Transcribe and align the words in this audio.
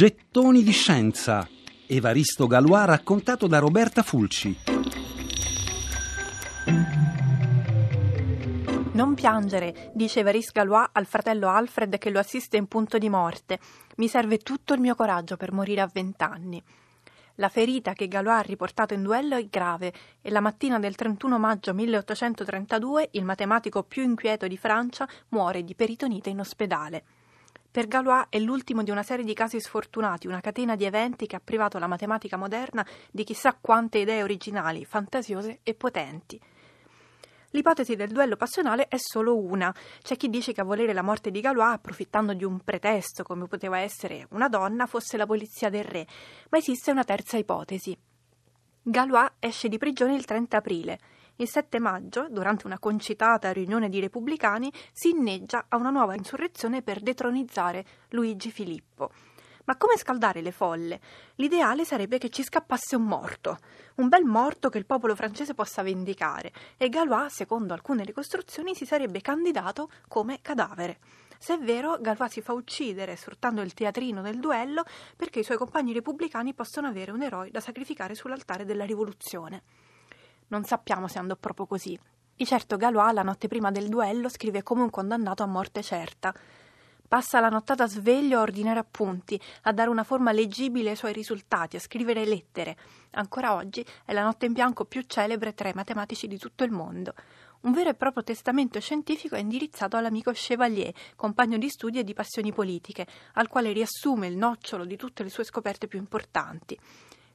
Gettoni 0.00 0.62
di 0.62 0.72
scienza. 0.72 1.46
Evaristo 1.86 2.46
Galois 2.46 2.86
raccontato 2.86 3.46
da 3.46 3.58
Roberta 3.58 4.02
Fulci. 4.02 4.56
Non 8.92 9.12
piangere, 9.12 9.90
dice 9.92 10.20
Evariste 10.20 10.52
Galois 10.54 10.88
al 10.92 11.04
fratello 11.04 11.50
Alfred 11.50 11.98
che 11.98 12.08
lo 12.08 12.18
assiste 12.18 12.56
in 12.56 12.66
punto 12.66 12.96
di 12.96 13.10
morte. 13.10 13.58
Mi 13.96 14.08
serve 14.08 14.38
tutto 14.38 14.72
il 14.72 14.80
mio 14.80 14.94
coraggio 14.94 15.36
per 15.36 15.52
morire 15.52 15.82
a 15.82 15.90
vent'anni. 15.92 16.62
La 17.34 17.50
ferita 17.50 17.92
che 17.92 18.08
Galois 18.08 18.38
ha 18.38 18.40
riportato 18.40 18.94
in 18.94 19.02
duello 19.02 19.36
è 19.36 19.46
grave 19.50 19.92
e 20.22 20.30
la 20.30 20.40
mattina 20.40 20.78
del 20.78 20.94
31 20.94 21.38
maggio 21.38 21.74
1832 21.74 23.08
il 23.10 23.24
matematico 23.26 23.82
più 23.82 24.02
inquieto 24.02 24.46
di 24.46 24.56
Francia 24.56 25.06
muore 25.28 25.62
di 25.62 25.74
peritonite 25.74 26.30
in 26.30 26.40
ospedale. 26.40 27.04
Per 27.72 27.86
Galois 27.86 28.26
è 28.30 28.38
l'ultimo 28.40 28.82
di 28.82 28.90
una 28.90 29.04
serie 29.04 29.24
di 29.24 29.32
casi 29.32 29.60
sfortunati, 29.60 30.26
una 30.26 30.40
catena 30.40 30.74
di 30.74 30.84
eventi 30.84 31.26
che 31.26 31.36
ha 31.36 31.40
privato 31.42 31.78
la 31.78 31.86
matematica 31.86 32.36
moderna 32.36 32.84
di 33.12 33.22
chissà 33.22 33.56
quante 33.60 33.98
idee 33.98 34.24
originali, 34.24 34.84
fantasiose 34.84 35.60
e 35.62 35.74
potenti. 35.74 36.40
L'ipotesi 37.50 37.94
del 37.94 38.10
duello 38.10 38.34
passionale 38.34 38.88
è 38.88 38.96
solo 38.98 39.36
una. 39.36 39.72
C'è 40.02 40.16
chi 40.16 40.28
dice 40.28 40.52
che 40.52 40.60
a 40.60 40.64
volere 40.64 40.92
la 40.92 41.02
morte 41.02 41.30
di 41.30 41.40
Galois, 41.40 41.74
approfittando 41.74 42.32
di 42.32 42.42
un 42.42 42.58
pretesto 42.58 43.22
come 43.22 43.46
poteva 43.46 43.78
essere 43.78 44.26
una 44.30 44.48
donna, 44.48 44.86
fosse 44.86 45.16
la 45.16 45.26
polizia 45.26 45.68
del 45.68 45.84
re, 45.84 46.06
ma 46.48 46.58
esiste 46.58 46.90
una 46.90 47.04
terza 47.04 47.36
ipotesi. 47.36 47.96
Galois 48.82 49.32
esce 49.38 49.68
di 49.68 49.78
prigione 49.78 50.16
il 50.16 50.24
30 50.24 50.56
aprile. 50.56 50.98
Il 51.40 51.48
7 51.48 51.78
maggio, 51.78 52.26
durante 52.28 52.66
una 52.66 52.78
concitata 52.78 53.50
riunione 53.50 53.88
di 53.88 53.98
repubblicani, 53.98 54.70
si 54.92 55.08
inneggia 55.08 55.64
a 55.68 55.78
una 55.78 55.88
nuova 55.88 56.14
insurrezione 56.14 56.82
per 56.82 57.00
detronizzare 57.00 57.82
Luigi 58.10 58.50
Filippo. 58.50 59.10
Ma 59.64 59.74
come 59.78 59.96
scaldare 59.96 60.42
le 60.42 60.52
folle? 60.52 61.00
L'ideale 61.36 61.86
sarebbe 61.86 62.18
che 62.18 62.28
ci 62.28 62.42
scappasse 62.42 62.94
un 62.94 63.04
morto, 63.04 63.56
un 63.94 64.08
bel 64.08 64.24
morto 64.24 64.68
che 64.68 64.76
il 64.76 64.84
popolo 64.84 65.14
francese 65.14 65.54
possa 65.54 65.80
vendicare, 65.80 66.52
e 66.76 66.90
Galois, 66.90 67.32
secondo 67.32 67.72
alcune 67.72 68.04
ricostruzioni, 68.04 68.74
si 68.74 68.84
sarebbe 68.84 69.22
candidato 69.22 69.88
come 70.08 70.40
cadavere. 70.42 70.98
Se 71.38 71.54
è 71.54 71.58
vero, 71.58 71.96
Galois 72.02 72.32
si 72.32 72.42
fa 72.42 72.52
uccidere 72.52 73.16
sfruttando 73.16 73.62
il 73.62 73.72
teatrino 73.72 74.20
del 74.20 74.40
duello 74.40 74.84
perché 75.16 75.38
i 75.38 75.44
suoi 75.44 75.56
compagni 75.56 75.94
repubblicani 75.94 76.52
possono 76.52 76.86
avere 76.86 77.12
un 77.12 77.22
eroe 77.22 77.50
da 77.50 77.60
sacrificare 77.60 78.14
sull'altare 78.14 78.66
della 78.66 78.84
rivoluzione. 78.84 79.62
Non 80.50 80.64
sappiamo 80.64 81.06
se 81.06 81.18
andò 81.18 81.36
proprio 81.36 81.66
così. 81.66 81.98
Di 82.34 82.44
certo 82.44 82.76
Galois, 82.76 83.12
la 83.12 83.22
notte 83.22 83.46
prima 83.46 83.70
del 83.70 83.88
duello, 83.88 84.28
scrive 84.28 84.64
come 84.64 84.82
un 84.82 84.90
condannato 84.90 85.44
a 85.44 85.46
morte 85.46 85.80
certa. 85.82 86.34
Passa 87.06 87.38
la 87.38 87.48
nottata 87.48 87.86
sveglio 87.86 88.38
a 88.38 88.42
ordinare 88.42 88.80
appunti, 88.80 89.40
a 89.62 89.72
dare 89.72 89.90
una 89.90 90.02
forma 90.02 90.32
leggibile 90.32 90.90
ai 90.90 90.96
suoi 90.96 91.12
risultati, 91.12 91.76
a 91.76 91.80
scrivere 91.80 92.24
lettere. 92.24 92.76
Ancora 93.12 93.54
oggi 93.54 93.84
è 94.04 94.12
la 94.12 94.24
notte 94.24 94.46
in 94.46 94.52
bianco 94.52 94.84
più 94.86 95.02
celebre 95.02 95.54
tra 95.54 95.68
i 95.68 95.74
matematici 95.74 96.26
di 96.26 96.38
tutto 96.38 96.64
il 96.64 96.72
mondo. 96.72 97.14
Un 97.60 97.72
vero 97.72 97.90
e 97.90 97.94
proprio 97.94 98.24
testamento 98.24 98.80
scientifico 98.80 99.36
è 99.36 99.40
indirizzato 99.40 99.96
all'amico 99.96 100.32
Chevalier, 100.32 100.92
compagno 101.14 101.58
di 101.58 101.68
studi 101.68 102.00
e 102.00 102.04
di 102.04 102.14
passioni 102.14 102.52
politiche, 102.52 103.06
al 103.34 103.46
quale 103.46 103.70
riassume 103.70 104.26
il 104.26 104.36
nocciolo 104.36 104.84
di 104.84 104.96
tutte 104.96 105.22
le 105.22 105.30
sue 105.30 105.44
scoperte 105.44 105.86
più 105.86 105.98
importanti. 105.98 106.78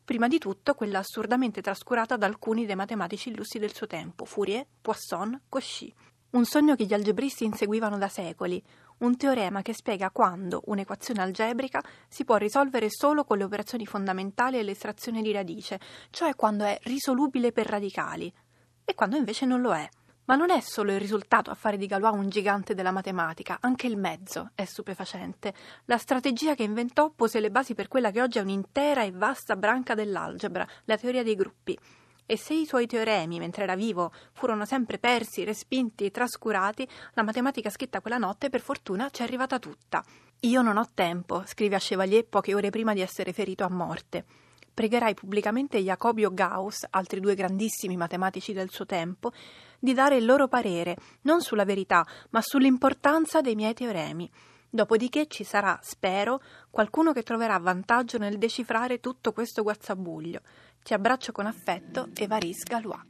Prima 0.06 0.28
di 0.28 0.38
tutto 0.38 0.76
quella 0.76 1.00
assurdamente 1.00 1.64
trascurata 1.64 2.16
da 2.16 2.28
alcuni 2.28 2.68
dei 2.68 2.76
matematici 2.76 3.30
illustri 3.30 3.58
del 3.58 3.74
suo 3.74 3.88
tempo, 3.88 4.24
Fourier, 4.24 4.64
Poisson, 4.80 5.42
Cauchy. 5.50 5.92
Un 6.30 6.46
sogno 6.46 6.76
che 6.76 6.86
gli 6.86 6.94
algebristi 6.94 7.44
inseguivano 7.44 7.98
da 7.98 8.08
secoli, 8.08 8.64
un 9.00 9.18
teorema 9.18 9.64
che 9.64 9.74
spiega 9.74 10.12
quando 10.12 10.62
un'equazione 10.66 11.24
algebrica 11.24 11.82
si 12.08 12.24
può 12.24 12.36
risolvere 12.36 12.88
solo 12.92 13.24
con 13.24 13.40
le 13.40 13.46
operazioni 13.46 13.88
fondamentali 13.88 14.60
e 14.60 14.64
l'estrazione 14.64 15.24
di 15.24 15.32
radice, 15.32 15.80
cioè 16.12 16.36
quando 16.36 16.66
è 16.66 16.78
risolubile 16.84 17.52
per 17.52 17.66
radicali, 17.66 18.32
e 18.84 18.94
quando 18.94 19.16
invece 19.16 19.48
non 19.48 19.62
lo 19.62 19.74
è. 19.74 19.90
Ma 20.26 20.36
non 20.36 20.50
è 20.50 20.60
solo 20.60 20.92
il 20.92 21.00
risultato 21.00 21.52
a 21.52 21.54
fare 21.54 21.78
di 21.78 21.86
Galois 21.86 22.16
un 22.16 22.30
gigante 22.30 22.74
della 22.74 22.92
matematica, 22.92 23.58
anche 23.62 23.86
il 23.86 23.96
mezzo 23.96 24.50
è 24.56 24.66
stupefacente. 24.66 25.54
La 25.86 26.00
strategia 26.00 26.56
che 26.56 26.64
inventò 26.64 27.12
pose 27.12 27.40
le 27.40 27.52
basi 27.52 27.76
per 27.76 27.88
quella 27.88 28.10
che 28.10 28.24
oggi 28.24 28.40
è 28.40 28.42
un'intera 28.42 29.04
e 29.04 29.12
vasta 29.12 29.56
branca 29.56 29.94
dell'algebra, 29.94 30.68
la 30.86 30.98
teoria 30.98 31.22
dei 31.22 31.36
gruppi. 31.36 31.78
E 32.26 32.38
se 32.38 32.56
i 32.56 32.66
suoi 32.66 32.88
teoremi, 32.88 33.38
mentre 33.38 33.64
era 33.64 33.76
vivo, 33.76 34.12
furono 34.34 34.66
sempre 34.66 34.98
persi, 34.98 35.44
respinti 35.44 36.06
e 36.06 36.12
trascurati, 36.12 36.88
la 37.14 37.22
matematica 37.22 37.70
scritta 37.70 38.02
quella 38.02 38.18
notte 38.18 38.50
per 38.50 38.62
fortuna 38.62 39.12
ci 39.12 39.22
è 39.22 39.26
arrivata 39.26 39.60
tutta. 39.60 40.04
Io 40.40 40.62
non 40.64 40.78
ho 40.78 40.90
tempo, 40.92 41.44
scrive 41.46 41.76
a 41.76 41.80
Chevalier 41.80 42.26
poche 42.26 42.56
ore 42.56 42.72
prima 42.72 42.94
di 42.94 43.02
essere 43.02 43.32
ferito 43.32 43.64
a 43.64 43.70
morte. 43.70 44.26
Pregherai 44.76 45.14
pubblicamente 45.14 45.80
Jacobio 45.80 46.34
Gauss, 46.34 46.86
altri 46.90 47.22
due 47.22 47.34
grandissimi 47.34 47.96
matematici 47.96 48.52
del 48.52 48.70
suo 48.70 48.86
tempo, 48.86 49.32
di 49.80 49.94
dare 49.94 50.18
il 50.18 50.26
loro 50.26 50.50
parere, 50.50 50.98
non 51.22 51.40
sulla 51.40 51.64
verità, 51.64 52.06
ma 52.32 52.42
sull'importanza 52.42 53.40
dei 53.40 53.56
miei 53.56 53.74
teoremi. 53.74 54.30
Dopodiché 54.70 55.28
ci 55.28 55.46
sarà, 55.46 55.80
spero, 55.82 56.42
qualcuno 56.70 57.14
che 57.14 57.24
troverà 57.24 57.58
vantaggio 57.58 58.18
nel 58.18 58.38
decifrare 58.38 59.00
tutto 59.00 59.32
questo 59.32 59.64
guazzabuglio. 59.64 60.42
Ti 60.84 60.94
abbraccio 60.94 61.32
con 61.32 61.46
affetto, 61.46 62.10
Evariste 62.14 62.74
Galois. 62.74 63.04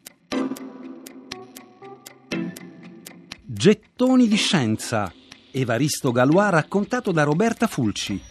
Gettoni 3.41 4.27
di 4.27 4.35
scienza. 4.35 5.11
Evaristo 5.49 6.11
Galois 6.11 6.51
raccontato 6.51 7.11
da 7.11 7.23
Roberta 7.23 7.65
Fulci. 7.65 8.21